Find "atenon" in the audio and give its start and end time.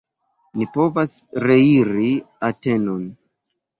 2.49-3.05